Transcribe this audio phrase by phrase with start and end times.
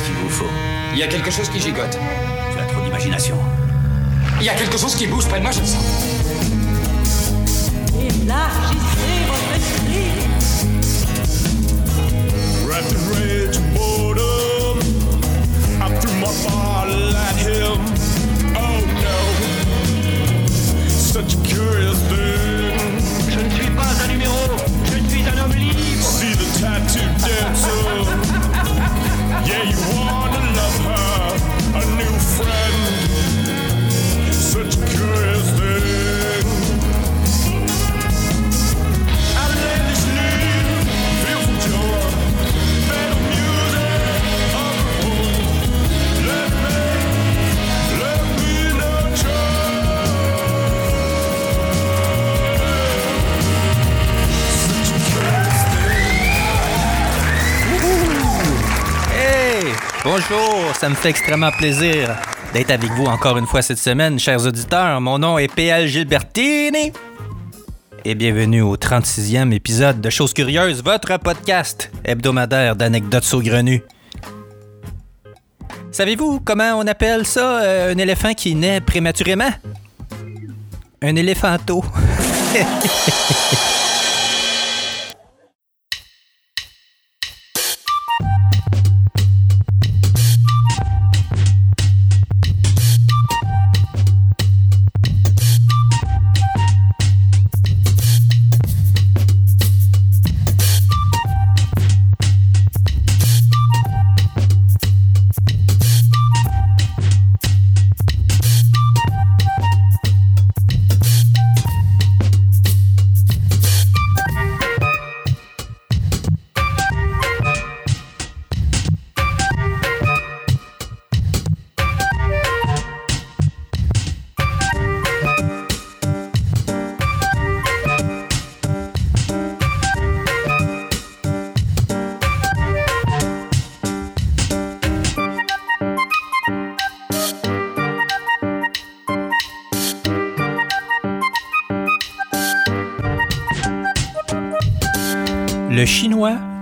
[0.00, 0.50] Qu'est-ce qu'il vous faut
[0.94, 1.98] Il y a quelque chose qui gigote.
[2.52, 3.36] Tu as trop d'imagination.
[4.40, 5.84] Il y a quelque chose qui bouge près de moi, je le sens.
[7.98, 10.10] Élargissez votre esprit.
[12.72, 14.78] In rage and boredom,
[15.82, 17.78] I threw my bottle at him.
[18.56, 19.20] Oh no,
[20.88, 22.72] such a curious thing.
[23.28, 24.38] Je ne suis pas un numéro,
[24.84, 26.02] je suis un homme libre.
[26.02, 28.29] See the tattoo dancer.
[29.50, 32.78] Yeah, you wanna love her, a new friend.
[34.32, 36.09] Such a curious thing.
[60.28, 62.14] Bonjour, ça me fait extrêmement plaisir
[62.52, 65.00] d'être avec vous encore une fois cette semaine, chers auditeurs.
[65.00, 66.92] Mon nom est PL Gilbertini.
[68.04, 73.82] Et bienvenue au 36e épisode de Choses Curieuses, votre podcast hebdomadaire d'anecdotes saugrenues.
[75.90, 79.50] Savez-vous comment on appelle ça, euh, un éléphant qui naît prématurément?
[81.00, 81.82] Un éléphanto.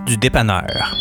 [0.07, 0.95] du dépanneur.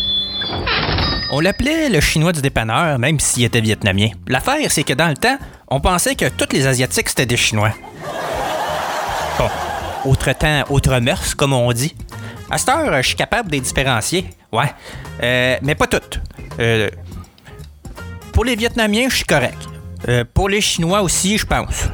[1.30, 4.08] On l'appelait le chinois du dépanneur, même s'il était vietnamien.
[4.26, 5.38] L'affaire, c'est que dans le temps,
[5.68, 7.72] on pensait que tous les Asiatiques, c'était des Chinois.
[9.38, 9.48] Bon,
[10.10, 11.94] autre temps, autre mœurs, comme on dit.
[12.50, 14.26] À cette heure, je suis capable de les différencier.
[14.50, 14.72] Ouais.
[15.22, 16.20] Euh, mais pas toutes.
[16.58, 16.88] Euh,
[18.32, 19.68] pour les Vietnamiens, je suis correct.
[20.08, 21.88] Euh, pour les Chinois aussi, je pense.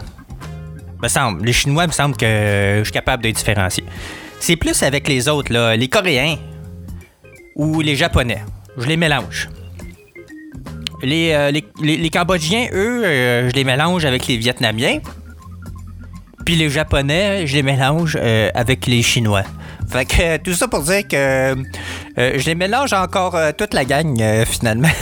[1.03, 1.45] Me semble.
[1.45, 3.85] Les Chinois, me semble que je suis capable de les différencier.
[4.41, 6.37] C'est plus avec les autres, là, les Coréens
[7.57, 8.43] ou les Japonais.
[8.77, 9.49] Je les mélange.
[11.03, 11.65] Les, euh, les,
[11.99, 14.99] les- Cambodgiens, eux, euh, je les mélange avec les Vietnamiens.
[16.47, 19.45] Puis les Japonais, je les mélange euh, avec les Chinois.
[19.89, 21.55] Fait que tout ça pour dire que
[22.17, 24.89] je les mélange encore toute la gang, finalement.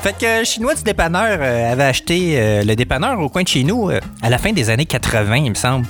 [0.00, 1.40] Fait que le Chinois du dépanneur
[1.72, 3.88] avait acheté le dépanneur au coin de chez nous
[4.20, 5.86] à la fin des années 80, il me semble.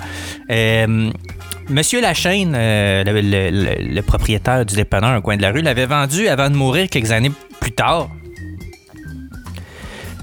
[1.68, 6.50] Monsieur Lachaine, euh, le, propriétaire du dépanneur au coin de la rue, l'avait vendu avant
[6.50, 8.10] de mourir quelques années plus tard.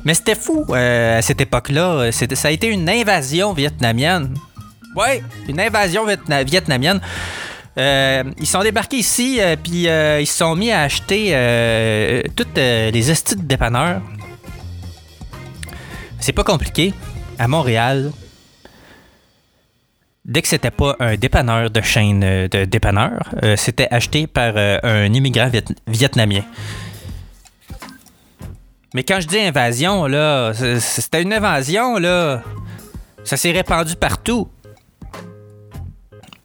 [0.05, 2.11] Mais c'était fou euh, à cette époque-là.
[2.11, 4.33] Ça a été une invasion vietnamienne.
[4.95, 7.01] Ouais, une invasion vietna- vietnamienne.
[7.77, 11.31] Euh, ils sont débarqués ici, puis ils se sont mis à acheter
[12.35, 14.01] toutes les estis de dépanneurs.
[16.19, 16.93] C'est pas compliqué.
[17.39, 18.11] À Montréal,
[20.25, 24.53] dès que c'était pas un dépanneur de chaîne euh, de dépanneurs, euh, c'était acheté par
[24.55, 26.41] euh, un immigrant viet- vietnamien.
[28.93, 32.41] Mais quand je dis invasion, là, c'était une invasion, là.
[33.23, 34.49] Ça s'est répandu partout.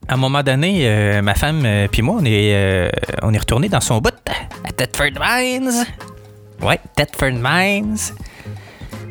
[0.09, 2.93] À un moment donné, ma femme puis moi, on est,
[3.23, 4.15] on est retourné dans son bout
[4.65, 5.85] à Thetford Mines.
[6.63, 7.97] Ouais, Thetford Mines.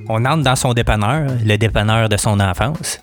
[0.07, 3.01] On entre dans son dépanneur, le dépanneur de son enfance.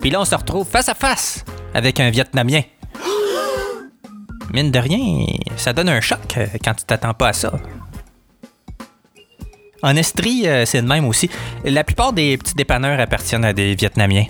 [0.00, 1.44] Puis là, on se retrouve face à face
[1.74, 2.62] avec un Vietnamien.
[4.52, 5.26] Mine de rien,
[5.56, 7.52] ça donne un choc euh, quand tu t'attends pas à ça.
[9.82, 11.30] En Estrie, euh, c'est le même aussi.
[11.64, 14.26] La plupart des petits dépanneurs appartiennent à des Vietnamiens.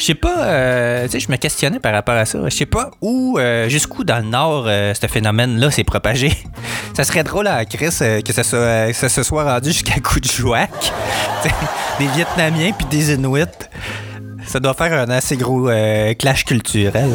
[0.00, 2.38] Je sais pas, euh, tu sais, je me questionnais par rapport à ça.
[2.44, 6.32] Je sais pas où, euh, jusqu'où dans le Nord, euh, ce phénomène-là s'est propagé.
[6.96, 9.92] ça serait drôle à Chris euh, que ça, soit, se soit rendu jusqu'à.
[10.00, 11.50] T'sais,
[11.98, 13.44] des Vietnamiens puis des Inuits.
[14.46, 15.68] Ça doit faire un assez gros
[16.18, 17.10] clash culturel.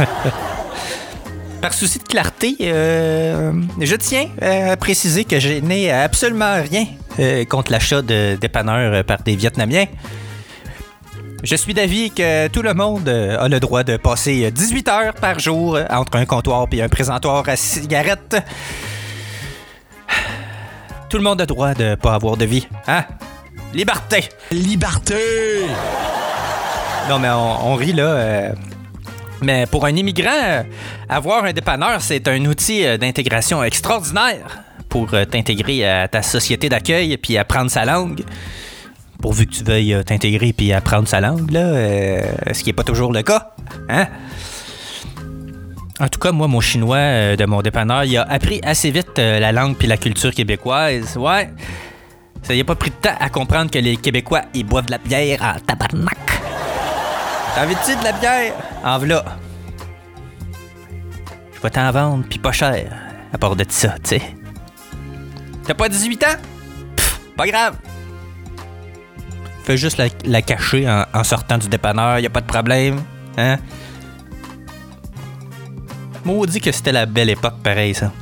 [0.00, 0.06] hein.
[1.60, 6.86] par souci de clarté, euh, je tiens à préciser que je n'ai absolument rien
[7.44, 9.84] contre l'achat de dépanneurs par des Vietnamiens.
[11.42, 15.14] Je suis d'avis que tout le monde euh, a le droit de passer 18 heures
[15.14, 18.36] par jour entre un comptoir et un présentoir à cigarettes.
[21.08, 22.66] Tout le monde a le droit de pas avoir de vie.
[22.86, 23.04] Hein?
[23.74, 24.28] Liberté!
[24.52, 25.16] Liberté!
[27.08, 28.04] Non, mais on, on rit là.
[28.04, 28.52] euh,
[29.42, 30.62] mais pour un immigrant, euh,
[31.08, 36.68] avoir un dépanneur, c'est un outil euh, d'intégration extraordinaire pour euh, t'intégrer à ta société
[36.68, 38.22] d'accueil puis apprendre sa langue.
[39.22, 42.20] Pourvu que tu veuilles euh, t'intégrer puis apprendre sa langue, là, euh,
[42.52, 43.54] ce qui n'est pas toujours le cas.
[43.88, 44.08] Hein?
[46.00, 49.18] En tout cas, moi, mon chinois euh, de mon dépanneur, il a appris assez vite
[49.18, 51.16] la langue puis la culture québécoise.
[51.16, 51.50] Ouais.
[52.42, 54.90] Ça y a pas pris de temps à comprendre que les Québécois, ils boivent de
[54.90, 56.18] la bière en tabarnak.
[57.54, 58.54] T'as envie-tu de la bière?
[58.84, 59.24] En v'là.
[61.54, 62.90] Je vais t'en vendre, puis pas cher,
[63.32, 64.22] à part de ça, tu sais.
[65.64, 66.36] T'as pas 18 ans?
[67.36, 67.76] Pas grave.
[69.64, 73.00] Fais juste la, cacher en, sortant du dépanneur, y a pas de problème.
[73.38, 73.58] Hein?
[76.24, 78.12] Maudit que c'était la belle époque, pareil, ça.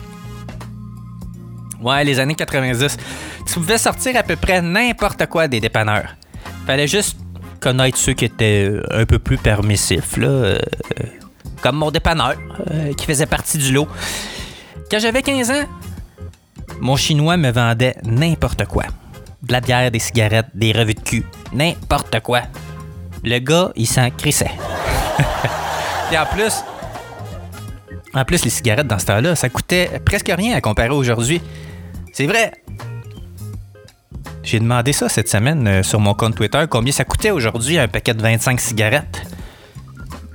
[1.81, 2.97] Ouais, les années 90.
[3.47, 6.15] Tu pouvais sortir à peu près n'importe quoi des dépanneurs.
[6.67, 7.19] Fallait juste
[7.59, 10.29] connaître ceux qui étaient euh, un peu plus permissifs, là.
[10.29, 10.59] euh,
[11.63, 12.35] comme mon dépanneur,
[12.71, 13.89] euh, qui faisait partie du lot.
[14.91, 15.65] Quand j'avais 15 ans,
[16.81, 18.85] mon chinois me vendait n'importe quoi.
[19.43, 21.25] De la bière, des cigarettes, des revues de cul.
[21.53, 22.43] N'importe quoi.
[23.25, 24.51] Le gars, il s'en crissait.
[26.13, 26.63] Et en plus,
[28.13, 31.41] en plus, les cigarettes dans ce temps-là, ça coûtait presque rien à comparer aujourd'hui.
[32.13, 32.53] C'est vrai.
[34.43, 37.87] J'ai demandé ça cette semaine euh, sur mon compte Twitter, combien ça coûtait aujourd'hui un
[37.87, 39.23] paquet de 25 cigarettes.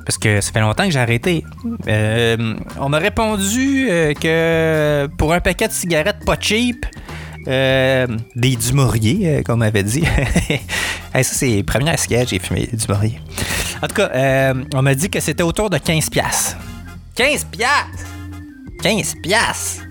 [0.06, 1.44] Parce que ça fait longtemps que j'ai arrêté.
[1.88, 6.86] Euh, on m'a répondu euh, que pour un paquet de cigarettes pas cheap,
[7.48, 10.04] euh, des Dumorier, euh, comme on m'avait dit.
[11.14, 11.64] Hey, ça, c'est
[11.96, 13.22] cigarettes que j'ai fumé, des Dumorier.
[13.82, 16.58] En tout cas, euh, on m'a dit que c'était autour de 15 piastres.
[17.16, 18.06] 15 piastres!
[18.84, 19.84] 15 piastres!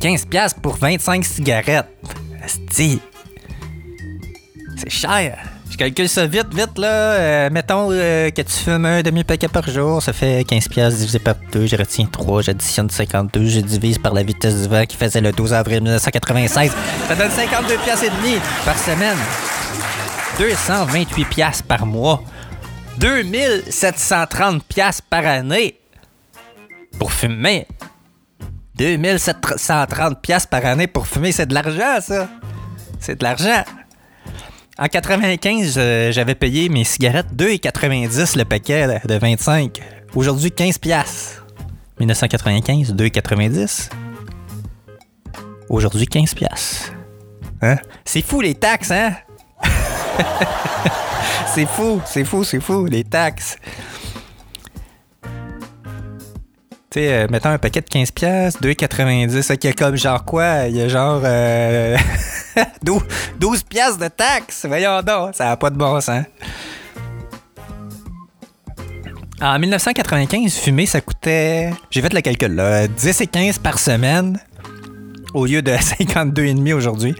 [0.00, 1.86] 15 piastres pour 25 cigarettes.
[2.76, 2.98] C'est
[4.88, 5.38] cher.
[5.76, 6.88] Je calcule ça vite, vite, là.
[6.88, 11.18] Euh, mettons euh, que tu fumes un demi-paquet par jour, ça fait 15 piastres divisé
[11.18, 11.66] par 2.
[11.66, 15.32] Je retiens 3, j'additionne 52, je divise par la vitesse du vent qui faisait le
[15.32, 16.72] 12 avril 1996.
[17.08, 19.18] Ça donne 52 piastres et demi par semaine.
[20.38, 22.22] 228 piastres par mois.
[22.96, 25.78] 2730 piastres par année.
[26.98, 27.66] Pour fumer.
[28.76, 32.28] 2730 piastres par année pour fumer, c'est de l'argent, ça.
[32.98, 33.62] C'est de l'argent.
[34.78, 39.80] En 95, euh, j'avais payé mes cigarettes 2,90 le paquet de 25.
[40.14, 41.46] Aujourd'hui, 15 piastres.
[41.98, 43.88] 1995, 2,90.
[45.70, 46.92] Aujourd'hui, 15 piastres.
[47.62, 47.76] Hein?
[48.04, 49.14] C'est fou les taxes, hein?
[51.54, 53.56] c'est fou, c'est fou, c'est fou, les taxes.
[56.88, 59.42] Tu sais, euh, mettons un paquet de 15 piastres, 2,90.
[59.42, 60.68] Ça, qu'il y a comme genre quoi?
[60.68, 61.96] Il y a genre euh,
[62.82, 63.02] 12,
[63.40, 64.64] 12 piastres de taxes.
[64.66, 66.24] Voyons donc, ça n'a pas de bon sens.
[69.40, 71.70] En 1995, fumer, ça coûtait...
[71.90, 72.86] J'ai fait le calcul, là.
[72.86, 74.40] 10 et 15 par semaine
[75.34, 77.14] au lieu de 52,5 aujourd'hui.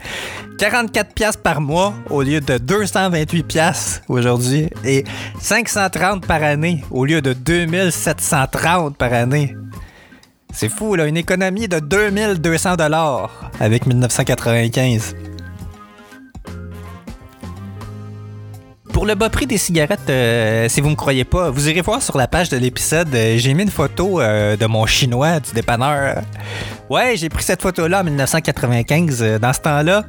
[0.59, 5.05] 44 pièces par mois au lieu de 228 pièces aujourd'hui et
[5.39, 9.55] 530 par année au lieu de 2730 par année.
[10.53, 15.15] C'est fou là, une économie de 2200 dollars avec 1995.
[18.95, 22.01] Pour le bas prix des cigarettes, euh, si vous me croyez pas, vous irez voir
[22.01, 25.53] sur la page de l'épisode, euh, j'ai mis une photo euh, de mon chinois du
[25.53, 26.23] dépanneur.
[26.89, 29.23] Ouais, j'ai pris cette photo-là en 1995.
[29.23, 30.05] Euh, Dans ce temps-là,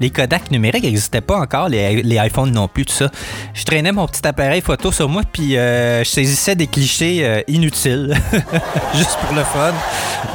[0.00, 3.10] les Kodak numériques n'existaient pas encore, les, iPhones non plus, tout ça.
[3.54, 7.40] Je traînais mon petit appareil photo sur moi, puis euh, je saisissais des clichés euh,
[7.48, 8.16] inutiles,
[8.94, 9.72] juste pour le fun.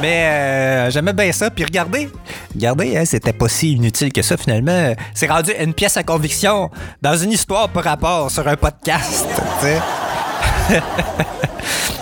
[0.00, 2.08] Mais euh, j'aimais bien ça, puis regardez,
[2.54, 4.94] regardez, hein, c'était pas si inutile que ça finalement.
[5.14, 9.26] C'est rendu une pièce à conviction dans une histoire par rapport sur un podcast.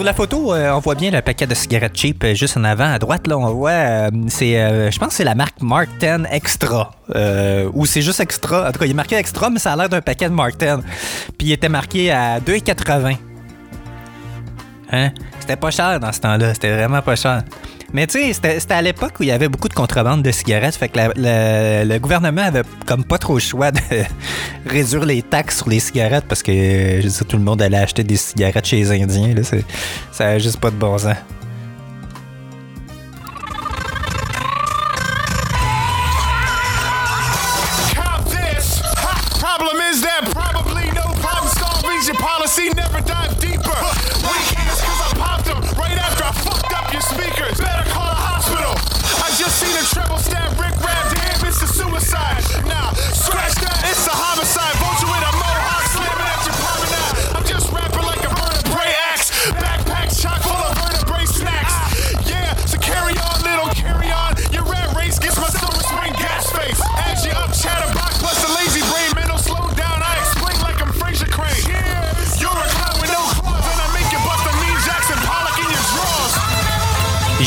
[0.00, 2.64] Sur la photo, euh, on voit bien le paquet de cigarettes cheap euh, juste en
[2.64, 2.90] avant.
[2.90, 5.90] À droite, là, on voit, euh, c'est, euh, je pense que c'est la marque Mark
[6.00, 6.92] 10 Extra.
[7.74, 8.66] Ou c'est juste Extra.
[8.66, 10.56] En tout cas, il est marqué Extra, mais ça a l'air d'un paquet de Mark
[10.56, 10.78] 10.
[11.36, 13.18] Puis il était marqué à 2,80.
[14.90, 15.10] Hein?
[15.38, 16.54] C'était pas cher dans ce temps-là.
[16.54, 17.42] C'était vraiment pas cher.
[17.92, 20.76] Mais tu sais, c'était à l'époque où il y avait beaucoup de contrebande de cigarettes.
[20.76, 23.80] Fait que le gouvernement avait comme pas trop le choix de
[24.66, 28.16] réduire les taxes sur les cigarettes parce que, je tout le monde allait acheter des
[28.16, 29.34] cigarettes chez les Indiens.
[30.12, 31.16] Ça a juste pas de bon sens.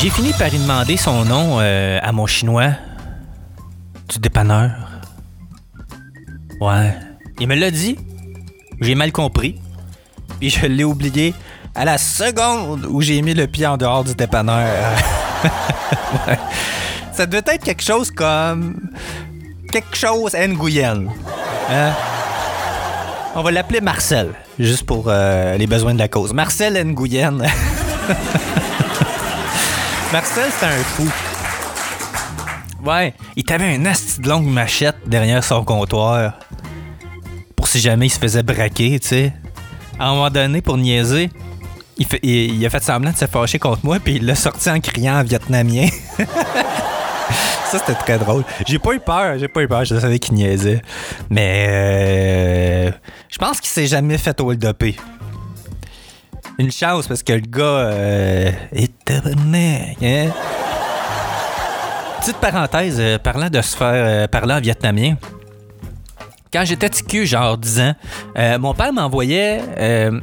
[0.04, 2.72] J'ai fini par lui demander son nom euh, à mon chinois
[4.06, 4.72] du dépanneur.
[6.60, 6.94] Ouais.
[7.40, 7.96] Il me l'a dit.
[8.82, 9.58] J'ai mal compris.
[10.38, 11.32] Puis je l'ai oublié
[11.74, 14.68] à la seconde où j'ai mis le pied en dehors du dépanneur.
[17.12, 18.90] Ça devait être quelque chose comme.
[19.72, 21.06] Quelque chose Nguyen.
[21.70, 21.92] Hein?
[23.34, 26.34] On va l'appeler Marcel, juste pour euh, les besoins de la cause.
[26.34, 27.42] Marcel Nguyen.
[30.14, 31.10] Marcel, c'était un fou.
[32.84, 36.34] Ouais, il t'avait un asti de longue machette derrière son comptoir.
[37.56, 39.32] Pour si jamais il se faisait braquer, tu sais.
[39.98, 41.30] À un moment donné, pour niaiser,
[42.22, 45.18] il a fait semblant de se fâcher contre moi, puis il l'a sorti en criant
[45.18, 45.88] en vietnamien.
[47.66, 48.44] Ça, c'était très drôle.
[48.68, 50.80] J'ai pas eu peur, j'ai pas eu peur, je savais qu'il niaisait.
[51.28, 52.90] Mais euh,
[53.28, 54.94] je pense qu'il s'est jamais fait hold-upper.
[56.58, 58.52] Une chance parce que le gars euh,
[59.04, 60.30] tabarnak, hein?
[62.20, 65.16] Petite parenthèse, euh, parlant de se faire euh, parler en vietnamien.
[66.52, 67.94] Quand j'étais cul, genre 10 ans,
[68.38, 69.60] euh, mon père m'envoyait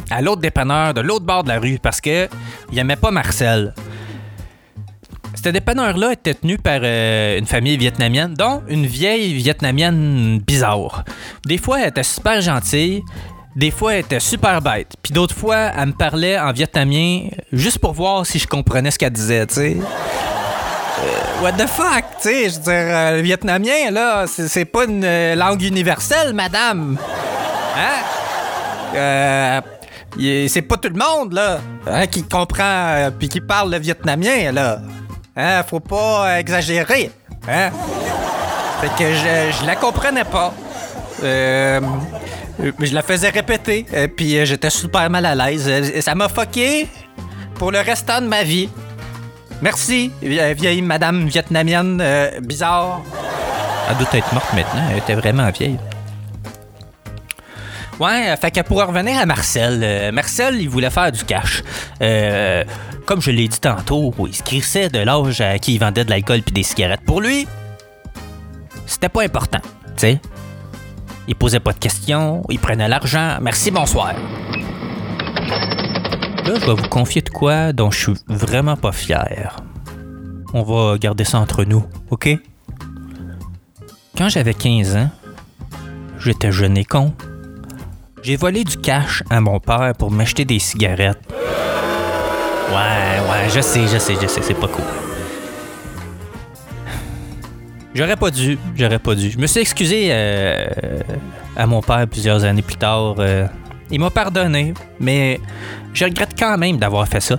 [0.10, 2.30] à l'autre dépanneur de l'autre bord de la rue parce que
[2.72, 3.76] il aimait pas Marcel.
[5.36, 11.04] Ce dépanneur-là était tenu par une famille vietnamienne, dont une vieille vietnamienne bizarre.
[11.46, 13.04] Des fois, elle était super gentille,
[13.56, 17.80] des fois, elle était super bête, puis d'autres fois, elle me parlait en vietnamien juste
[17.80, 19.78] pour voir si je comprenais ce qu'elle disait, tu sais.
[19.80, 24.86] Euh, what the fuck, tu sais, je veux dire, euh, le vietnamien, là, c'est pas
[24.86, 26.98] une euh, langue universelle, madame.
[27.78, 28.96] Hein?
[28.96, 29.62] Euh,
[30.48, 34.80] c'est pas tout le monde, là, hein, qui comprend puis qui parle le vietnamien, là.
[35.36, 37.10] Hein, faut pas exagérer,
[37.48, 37.70] hein?
[38.82, 40.54] Fait que je, je la comprenais pas.
[41.24, 41.80] Euh,
[42.60, 45.66] je la faisais répéter, euh, puis euh, j'étais super mal à l'aise.
[45.68, 46.88] Euh, Ça m'a fucké
[47.56, 48.70] pour le restant de ma vie.
[49.62, 53.02] Merci, vie- vieille madame vietnamienne euh, bizarre.
[53.90, 55.78] Elle doit être morte maintenant, elle était vraiment vieille.
[58.00, 61.62] Ouais, fait que pour revenir à Marcel, euh, Marcel, il voulait faire du cash.
[62.02, 62.64] Euh,
[63.06, 66.10] comme je l'ai dit tantôt, il se crissait de l'âge à qui il vendait de
[66.10, 67.02] l'alcool puis des cigarettes.
[67.06, 67.48] Pour lui,
[68.88, 70.20] c'était pas important, tu sais.
[71.28, 73.38] Il posait pas de questions, il prenait l'argent.
[73.42, 74.14] Merci, bonsoir.
[76.46, 79.56] Là, je vais vous confier de quoi dont je suis vraiment pas fier.
[80.54, 82.30] On va garder ça entre nous, OK?
[84.18, 85.10] Quand j'avais 15 ans,
[86.20, 87.14] j'étais jeune et con.
[88.24, 91.22] J'ai volé du cash à mon père pour m'acheter des cigarettes.
[92.70, 94.84] Ouais, ouais, je sais, je sais, je sais, c'est pas cool.
[97.94, 99.30] J'aurais pas dû, j'aurais pas dû.
[99.32, 100.66] Je me suis excusé euh,
[101.58, 103.16] à mon père plusieurs années plus tard.
[103.20, 103.48] euh,
[103.90, 105.40] il m'a pardonné, mais
[105.94, 107.38] je regrette quand même d'avoir fait ça.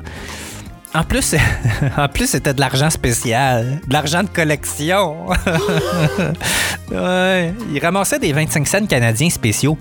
[0.95, 1.35] En plus,
[1.97, 5.29] en plus c'était de l'argent spécial, de l'argent de collection.
[6.91, 9.79] ouais, il ramassait des 25 cents canadiens spéciaux.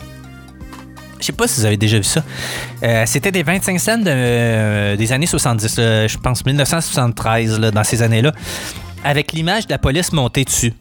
[1.19, 2.23] Je sais pas si vous avez déjà vu ça.
[2.83, 7.83] Euh, C'était des 25 cents de, des années 70, euh, je pense 1973, là, dans
[7.83, 8.31] ces années-là,
[9.03, 10.73] avec l'image de la police montée dessus.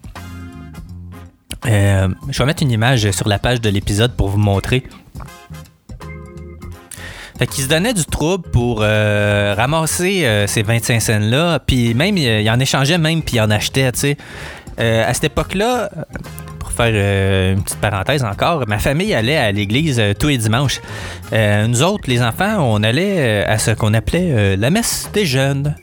[1.66, 4.82] Euh, je vais mettre une image sur la page de l'épisode pour vous montrer.
[7.38, 12.16] Fait qu'il se donnait du trouble pour euh, ramasser euh, ces 25 cents-là, puis même,
[12.18, 14.16] il, en échangeait même, puis il en achetait, tu sais.
[14.78, 15.90] À cette époque-là,
[16.58, 20.80] pour faire une petite parenthèse encore, ma famille allait à l'église tous les dimanches.
[21.32, 25.74] Nous autres, les enfants, on allait à ce qu'on appelait la messe des jeunes.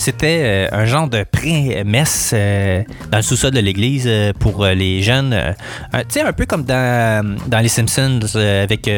[0.00, 5.02] C'était euh, un genre de pré-messe euh, dans le sous-sol de l'église euh, pour les
[5.02, 5.32] jeunes.
[5.34, 8.88] un- tu sais, un peu comme dans, dans Les Simpsons avec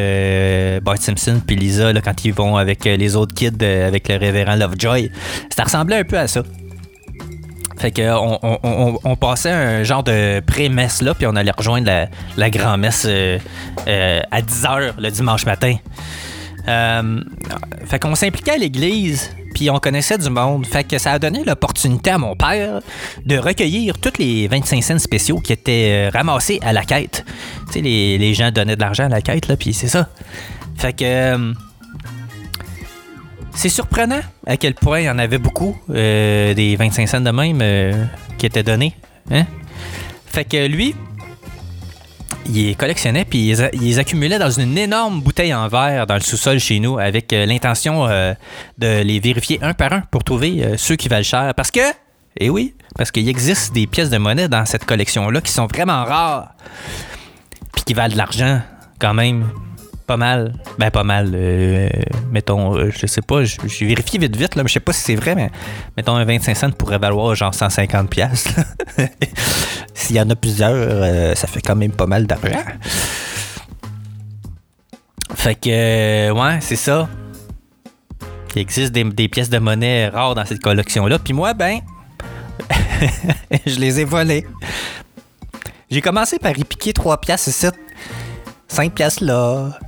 [0.82, 4.56] Bart Simpson puis Lisa là, quand ils vont avec les autres kids avec le révérend
[4.56, 5.10] Lovejoy.
[5.54, 6.42] Ça ressemblait un peu à ça.
[7.78, 8.38] Fait que on,
[9.04, 11.90] on- passait un genre de pré-messe là, puis on allait rejoindre
[12.36, 15.76] la, grand-messe à 10h le dimanche matin.
[16.66, 19.34] Fait qu'on s'impliquait à l'église,
[19.68, 20.64] on connaissait du monde.
[20.64, 22.80] Fait que ça a donné l'opportunité à mon père
[23.26, 27.24] de recueillir tous les 25 cents spéciaux qui étaient euh, ramassés à la quête.
[27.66, 30.08] Tu sais, les, les gens donnaient de l'argent à la quête, là, puis c'est ça.
[30.76, 31.04] Fait que...
[31.04, 31.52] euh,
[33.54, 37.30] c'est surprenant à quel point il y en avait beaucoup, euh, des 25 cents de
[37.30, 38.94] même, qui étaient donnés.
[39.30, 39.44] Hein?
[40.26, 40.94] Fait que lui,
[42.46, 46.20] il les collectionnait puis il les, accumulait dans une énorme bouteille en verre dans le
[46.20, 48.34] sous-sol chez nous avec euh, l'intention euh,
[48.78, 51.52] de les vérifier un par un pour trouver euh, ceux qui valent cher.
[51.54, 51.80] Parce que,
[52.38, 56.04] eh oui, parce qu'il existe des pièces de monnaie dans cette collection-là qui sont vraiment
[56.04, 56.54] rares
[57.72, 58.60] puis qui valent de l'argent
[58.98, 59.48] quand même.
[60.10, 60.54] Pas mal.
[60.76, 61.30] Ben, pas mal.
[61.36, 61.88] euh,
[62.32, 65.02] mettons, euh, je sais pas, j'ai vérifié vite vite, là, mais je sais pas si
[65.02, 65.52] c'est vrai, mais
[65.96, 68.48] mettons un 25 cents pourrait valoir genre 150 pièces.
[69.94, 72.58] S'il y en a plusieurs, euh, ça fait quand même pas mal d'argent.
[75.36, 77.08] Fait que, ouais, c'est ça.
[78.56, 81.20] Il existe des, des pièces de monnaie rares dans cette collection-là.
[81.20, 81.78] Puis moi, ben,
[83.64, 84.44] je les ai volées.
[85.88, 87.68] J'ai commencé par y piquer 3 pièces ici,
[88.66, 89.78] 5 pièces là.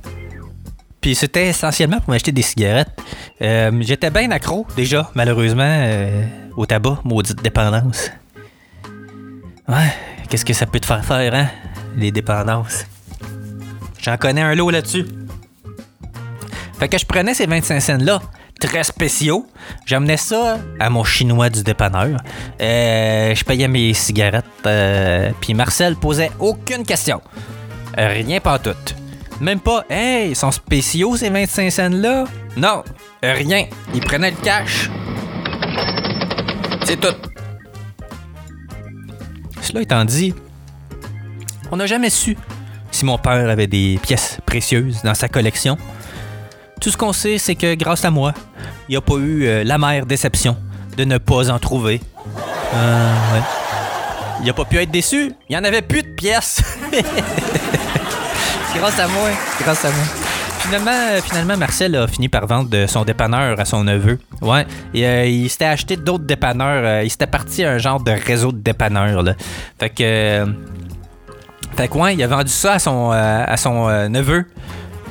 [1.03, 2.87] Puis c'était essentiellement pour m'acheter des cigarettes.
[3.41, 6.23] Euh, J'étais bien accro déjà, malheureusement, euh,
[6.55, 8.09] au tabac, maudite dépendance.
[9.67, 9.93] Ouais,
[10.29, 11.49] qu'est-ce que ça peut te faire faire, hein?
[11.97, 12.85] Les dépendances?
[14.01, 15.05] J'en connais un lot là-dessus.
[16.79, 18.21] Fait que je prenais ces 25 cents-là,
[18.61, 19.45] très spéciaux.
[19.85, 22.17] J'amenais ça à mon chinois du dépanneur.
[22.61, 24.45] Euh, je payais mes cigarettes.
[25.41, 27.21] Puis Marcel posait aucune question.
[27.97, 28.71] Rien pas tout.
[29.41, 32.25] Même pas, hey, ils sont spéciaux ces 25 cents-là?
[32.55, 32.83] Non,
[33.21, 33.65] rien.
[33.93, 34.89] Il prenait le cash.
[36.83, 37.15] C'est tout.
[39.61, 40.33] Cela étant dit,
[41.71, 42.37] on n'a jamais su
[42.91, 45.77] si mon père avait des pièces précieuses dans sa collection.
[46.79, 48.33] Tout ce qu'on sait, c'est que grâce à moi,
[48.87, 50.55] il n'y a pas eu euh, l'amère déception
[50.95, 52.01] de ne pas en trouver.
[52.75, 53.41] Euh, ouais.
[54.41, 55.31] Il n'a pas pu être déçu.
[55.49, 56.61] Il n'y en avait plus de pièces.
[58.75, 59.29] Grâce à moi.
[59.61, 60.03] Grâce à moi.
[60.59, 64.17] Finalement, euh, finalement, Marcel a fini par vendre de son dépanneur à son neveu.
[64.41, 64.65] Ouais.
[64.93, 66.83] Et, euh, il s'était acheté d'autres dépanneurs.
[66.85, 69.23] euh, il s'était parti à un genre de réseau de dépanneurs.
[69.23, 69.33] Là.
[69.79, 70.03] Fait que.
[70.03, 70.45] euh,
[71.75, 74.45] fait que, ouais, il a vendu ça à son, euh, à son euh, neveu.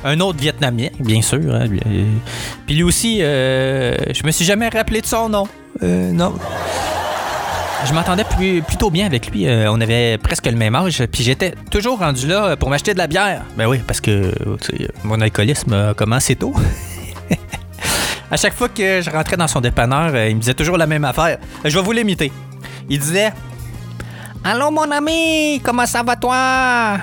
[0.05, 1.39] Un autre Vietnamien, bien sûr.
[1.53, 2.05] hein, lui, euh,
[2.65, 5.47] Puis lui aussi, euh, je me suis jamais rappelé de son nom.
[5.81, 6.33] Euh, non.
[7.85, 8.23] Je m'entendais
[8.65, 9.47] plutôt bien avec lui.
[9.47, 11.03] euh, on avait presque le même âge.
[11.11, 13.41] Puis j'étais toujours rendu là euh, pour m'acheter de la bière.
[13.57, 14.57] Ben oui, parce que euh,
[15.03, 16.53] mon alcoolisme a commencé tôt.
[18.31, 21.03] à chaque fois que je rentrais dans son dépanneur, il me disait toujours la même
[21.03, 21.37] affaire.
[21.65, 22.31] Je vais vous l'imiter.
[22.89, 23.33] Il disait
[24.45, 26.97] Allô mon ami, comment ça va toi?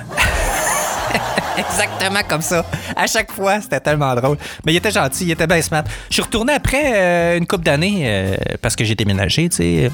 [1.59, 2.65] Exactement comme ça.
[2.97, 4.37] À chaque fois, c'était tellement drôle.
[4.65, 5.85] Mais il était gentil, il était bien smart.
[6.09, 9.91] Je suis retourné après euh, une couple d'années, euh, parce que j'ai déménagé, tu sais.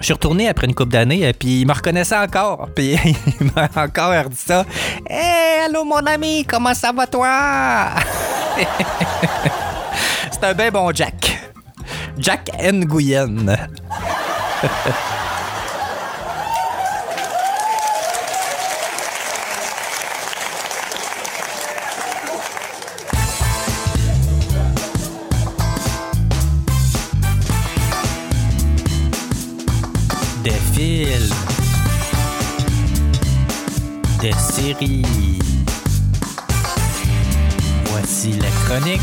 [0.00, 2.68] Je suis retourné après une couple d'années, euh, puis il me reconnaissait encore.
[2.74, 2.96] Puis
[3.40, 4.64] il m'a encore dit ça.
[5.08, 7.90] Hé, allô mon ami, comment ça va toi?
[10.30, 11.38] C'est un bien bon Jack.
[12.18, 13.56] Jack Nguyen.
[30.42, 31.34] Des films.
[34.22, 35.38] Des séries.
[37.84, 39.00] Voici la chronique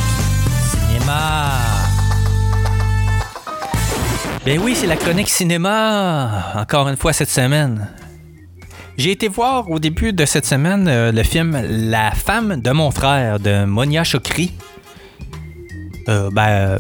[0.72, 1.52] cinéma.
[4.46, 6.54] Ben oui, c'est la chronique cinéma.
[6.56, 7.88] Encore une fois cette semaine.
[8.98, 12.90] J'ai été voir au début de cette semaine euh, le film La femme de mon
[12.90, 14.54] frère de Monia Chokri.
[16.10, 16.80] Euh, ben,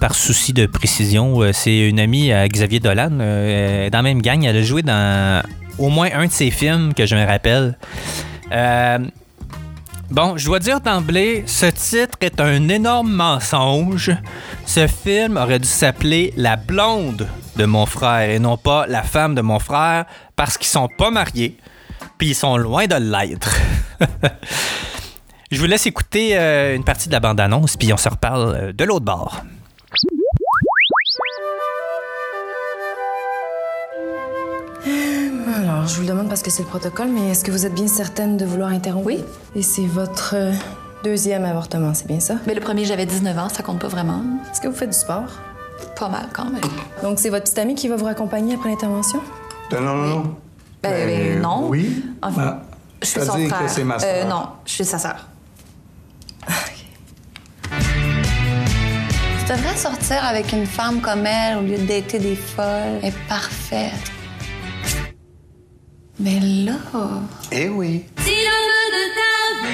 [0.00, 3.18] par souci de précision, euh, c'est une amie à Xavier Dolan.
[3.20, 4.44] euh, dans la même gang.
[4.44, 5.42] Elle a joué dans
[5.78, 7.76] au moins un de ses films que je me rappelle.
[8.52, 8.98] Euh,
[10.10, 14.12] bon, je dois dire d'emblée, ce titre est un énorme mensonge.
[14.64, 19.34] Ce film aurait dû s'appeler La blonde de mon frère et non pas La femme
[19.34, 20.04] de mon frère
[20.34, 21.56] parce qu'ils sont pas mariés
[22.18, 23.56] puis ils sont loin de l'être.
[25.50, 28.72] je vous laisse écouter euh, une partie de la bande-annonce puis on se reparle euh,
[28.72, 29.42] de l'autre bord.
[35.86, 37.72] Alors, je vous le demande parce que c'est le protocole, mais est-ce que vous êtes
[37.72, 39.06] bien certaine de vouloir interrompre?
[39.06, 39.22] Oui.
[39.54, 40.50] Et c'est votre euh,
[41.04, 42.34] deuxième avortement, c'est bien ça?
[42.48, 44.20] Mais le premier, j'avais 19 ans, ça compte pas vraiment.
[44.50, 45.22] Est-ce que vous faites du sport?
[45.96, 46.60] Pas mal quand même.
[47.04, 49.20] Donc, c'est votre petite amie qui va vous raccompagner après l'intervention?
[49.70, 50.36] Ben non, non, non.
[50.82, 51.68] Ben, ben, non.
[51.68, 52.04] Oui.
[52.20, 52.58] Enfin, Ben,
[53.02, 53.62] Je suis son frère.
[53.66, 54.28] que c'est ma Euh, sœur.
[54.28, 55.28] non, je suis sa sœur.
[59.38, 62.98] Tu devrais sortir avec une femme comme elle au lieu de dater des folles.
[63.02, 63.92] Elle est parfaite.
[66.18, 66.72] Mais là...
[67.52, 68.06] Eh oui.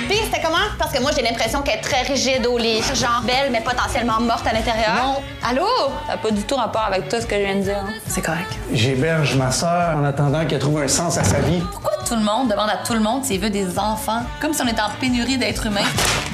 [0.08, 0.56] Puis c'était comment?
[0.78, 2.82] Parce que moi, j'ai l'impression qu'elle est très rigide au lit.
[2.94, 4.96] Genre belle, mais potentiellement morte à l'intérieur.
[5.04, 5.22] Non.
[5.48, 5.66] Allô?
[6.06, 7.84] Ça n'a pas du tout rapport avec tout ce que je viens de dire.
[8.08, 8.52] C'est correct.
[8.72, 11.62] J'héberge ma sœur en attendant qu'elle trouve un sens à sa vie.
[11.70, 14.22] Pourquoi tout le monde demande à tout le monde s'il veut des enfants?
[14.40, 15.80] Comme si on était en pénurie d'êtres humains?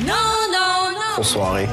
[0.00, 0.14] Non,
[0.50, 1.14] non, non.
[1.16, 1.68] Pour soirée.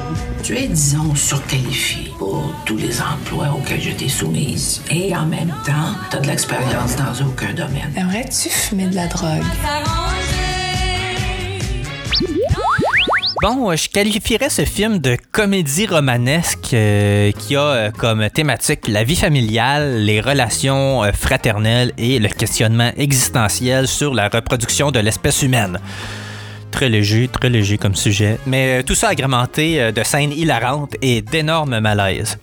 [0.46, 4.80] Tu es, disons, surqualifié pour tous les emplois auxquels je t'ai soumise.
[4.92, 7.92] Et en même temps, t'as de l'expérience dans aucun domaine.
[7.96, 9.42] Aimerais-tu fumer de la drogue?
[13.42, 19.02] Bon, je qualifierais ce film de comédie romanesque euh, qui a euh, comme thématique la
[19.02, 25.42] vie familiale, les relations euh, fraternelles et le questionnement existentiel sur la reproduction de l'espèce
[25.42, 25.80] humaine.
[26.70, 30.94] Très léger, très léger comme sujet, mais euh, tout ça agrémenté euh, de scènes hilarantes
[31.00, 32.38] et d'énormes malaises.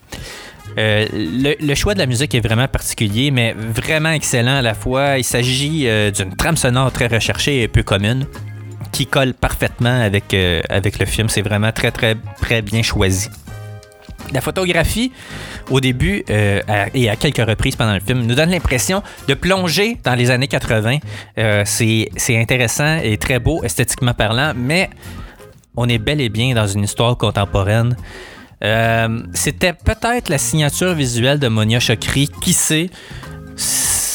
[0.77, 5.19] Euh, le, choix de la musique est vraiment particulier, mais vraiment excellent à la fois.
[5.19, 8.25] Il s'agit d'une trame sonore très recherchée et peu commune
[8.91, 10.35] qui colle parfaitement avec,
[10.69, 11.29] avec le film.
[11.29, 13.29] C'est vraiment très, très, très bien choisi.
[14.31, 15.11] La photographie,
[15.69, 16.61] au début euh,
[16.93, 20.47] et à quelques reprises pendant le film, nous donne l'impression de plonger dans les années
[20.47, 20.97] 80.
[21.37, 24.89] Euh, c'est c'est intéressant et très beau esthétiquement parlant, mais
[25.75, 27.95] on est bel et bien dans une histoire contemporaine.
[28.63, 32.29] Euh, C'était peut-être la signature visuelle de Monia Chokri.
[32.41, 32.89] Qui sait?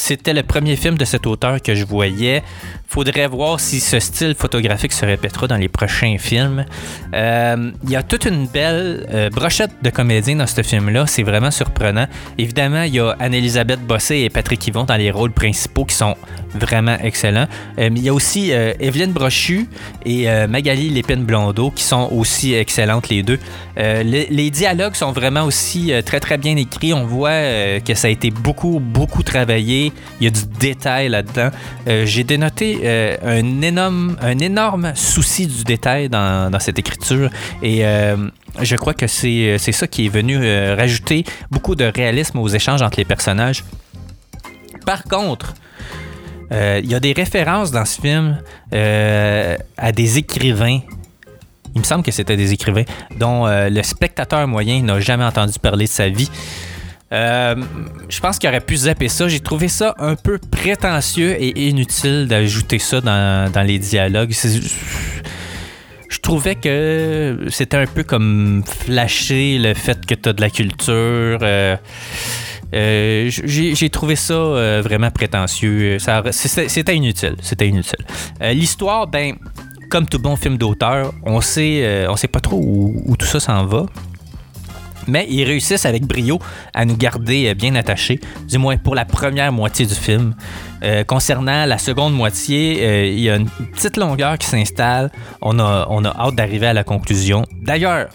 [0.09, 2.41] C'était le premier film de cet auteur que je voyais.
[2.87, 6.65] Faudrait voir si ce style photographique se répétera dans les prochains films.
[7.13, 11.05] Euh, Il y a toute une belle euh, brochette de comédiens dans ce film-là.
[11.05, 12.07] C'est vraiment surprenant.
[12.39, 16.15] Évidemment, il y a Anne-Elisabeth Bossé et Patrick Yvon dans les rôles principaux qui sont
[16.55, 17.47] vraiment excellents.
[17.77, 19.67] Euh, il y a aussi Evelyne Brochu
[20.03, 23.37] et Magali Lépine-Blondeau qui sont aussi excellentes les deux.
[23.77, 26.93] Les, les dialogues sont vraiment aussi très très bien écrits.
[26.93, 29.93] On voit que ça a été beaucoup beaucoup travaillé.
[30.19, 31.49] Il y a du détail là-dedans.
[31.87, 37.29] Euh, J'ai dénoté euh, un énorme un énorme souci du détail dans, cette écriture
[37.61, 38.17] et euh,
[38.61, 40.37] je crois que c'est ça qui est venu
[40.75, 43.63] rajouter beaucoup de réalisme aux échanges entre les personnages.
[44.85, 45.53] Par contre,
[46.51, 50.79] il y a des références dans ce film à des écrivains.
[51.75, 52.85] Il me semble que c'était des écrivains
[53.17, 56.29] dont le spectateur moyen n'a jamais entendu parler de sa vie.
[57.11, 57.55] Euh,
[58.07, 59.27] je pense qu'il aurait pu zapper ça.
[59.27, 64.31] J'ai trouvé ça un peu prétentieux et inutile d'ajouter ça dans, dans les dialogues.
[66.09, 70.49] Je trouvais que c'était un peu comme flasher le fait que tu as de la
[70.49, 71.39] culture.
[71.41, 71.75] euh,
[72.75, 74.35] euh, j'ai trouvé ça
[74.81, 75.97] vraiment prétentieux.
[76.31, 77.35] C'était inutile.
[77.41, 78.05] C'était inutile.
[78.41, 79.35] L'histoire, ben,
[79.89, 83.65] comme tout bon film d'auteur, on sait, on sait pas trop où tout ça s'en
[83.65, 83.87] va.
[85.09, 86.39] Mais ils réussissent avec brio
[86.73, 90.35] à nous garder euh, bien attachés, du moins pour la première moitié du film.
[90.83, 95.11] Euh, concernant la seconde moitié, euh, il y a une petite longueur qui s'installe.
[95.41, 97.45] On a, hâte d'arriver à la conclusion.
[97.61, 98.07] D'ailleurs,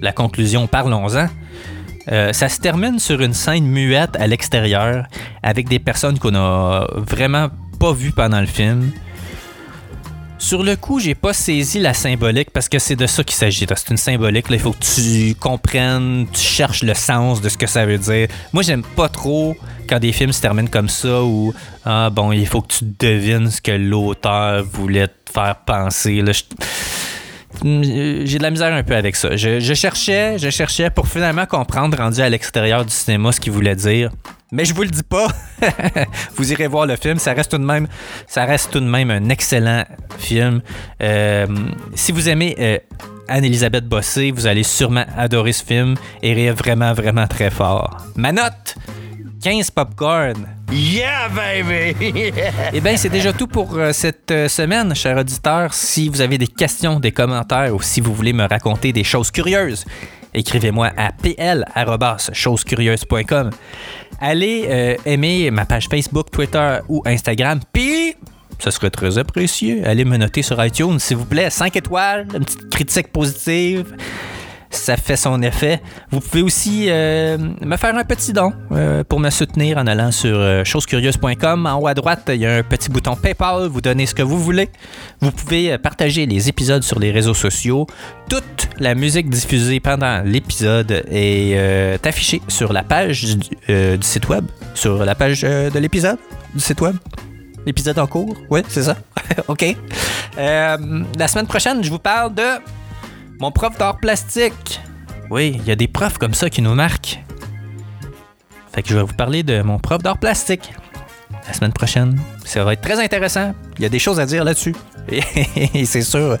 [0.00, 1.26] la conclusion, parlons-en.
[2.32, 5.06] Ça se termine sur une scène muette à l'extérieur
[5.44, 8.90] avec des personnes qu'on a vraiment pas vues pendant le film.
[10.42, 13.66] Sur le coup, j'ai pas saisi la symbolique parce que c'est de ça qu'il s'agit.
[13.68, 14.48] C'est une symbolique.
[14.48, 14.56] là.
[14.56, 18.26] Il faut que tu comprennes, tu cherches le sens de ce que ça veut dire.
[18.54, 19.54] Moi, j'aime pas trop
[19.88, 21.52] quand des films se terminent comme ça où
[21.84, 26.22] ah bon, il faut que tu devines ce que l'auteur voulait te faire penser.
[26.22, 26.32] là.
[26.32, 26.42] Je-
[28.24, 29.36] j'ai de la misère un peu avec ça.
[29.36, 33.52] Je, je cherchais, je cherchais pour finalement comprendre, rendu à l'extérieur du cinéma, ce qu'il
[33.52, 34.10] voulait dire.
[34.52, 35.28] Mais je vous le dis pas.
[36.36, 37.18] vous irez voir le film.
[37.18, 37.86] Ça reste tout de même,
[38.26, 39.84] ça reste tout de même un excellent
[40.18, 40.60] film.
[41.02, 41.46] Euh,
[41.94, 42.78] si vous aimez euh,
[43.28, 47.96] Anne-Elisabeth Bossé, vous allez sûrement adorer ce film et rire vraiment, vraiment très fort.
[48.16, 48.76] Ma note
[49.42, 50.46] 15 popcorn.
[50.70, 51.96] Yeah, baby!
[52.72, 55.72] Eh bien, c'est déjà tout pour euh, cette euh, semaine, chers auditeurs.
[55.72, 59.30] Si vous avez des questions, des commentaires ou si vous voulez me raconter des choses
[59.30, 59.84] curieuses,
[60.34, 63.50] écrivez-moi à pl.chosescurieuses.com.
[64.20, 67.60] Allez euh, aimer ma page Facebook, Twitter ou Instagram.
[67.72, 68.14] Puis,
[68.58, 69.84] ce serait très apprécié.
[69.84, 71.50] Allez me noter sur iTunes, s'il vous plaît.
[71.50, 73.94] 5 étoiles, une petite critique positive.
[74.70, 75.82] Ça fait son effet.
[76.10, 80.12] Vous pouvez aussi euh, me faire un petit don euh, pour me soutenir en allant
[80.12, 81.66] sur euh, chosescurieuses.com.
[81.66, 83.66] En haut à droite, il y a un petit bouton PayPal.
[83.66, 84.68] Vous donnez ce que vous voulez.
[85.20, 87.86] Vous pouvez euh, partager les épisodes sur les réseaux sociaux.
[88.28, 94.44] Toute la musique diffusée pendant l'épisode est affichée sur la page du, du site web,
[94.74, 96.16] sur la page de l'épisode
[96.54, 96.94] du site web.
[97.66, 98.36] L'épisode en cours?
[98.50, 98.96] Oui, c'est ça.
[99.48, 99.76] OK.
[100.36, 102.60] La semaine prochaine, je vous parle de
[103.40, 104.80] mon prof d'art plastique.
[105.30, 107.20] Oui, il y a des profs comme ça qui nous marquent.
[108.72, 110.72] Fait que je vais vous parler de mon prof d'art plastique.
[111.50, 113.52] La semaine prochaine, ça va être très intéressant.
[113.76, 114.72] Il y a des choses à dire là-dessus.
[115.74, 116.36] Et c'est sûr,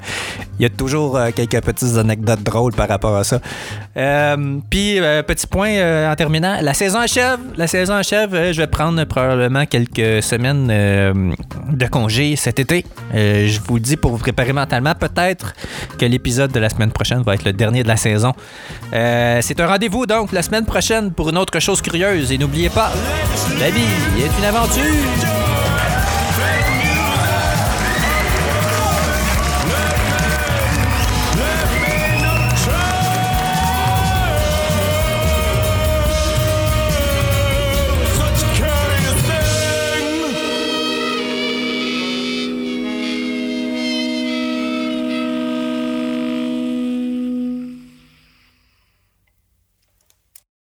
[0.56, 3.40] il y a toujours euh, quelques petites anecdotes drôles par rapport à ça.
[3.96, 7.40] Euh, Puis, euh, petit point en terminant, la saison achève.
[7.56, 8.52] La saison achève.
[8.52, 12.86] Je vais prendre probablement quelques semaines de congé cet été.
[13.12, 14.94] Je vous dis pour vous préparer mentalement.
[14.94, 15.54] Peut-être
[15.98, 18.32] que l'épisode de la semaine prochaine va être le dernier de la saison.
[18.92, 22.30] C'est un rendez-vous donc la semaine prochaine pour une autre chose curieuse.
[22.30, 22.92] Et n'oubliez pas,
[23.58, 23.80] la vie
[24.18, 24.99] est une aventure.
[25.00, 25.39] you.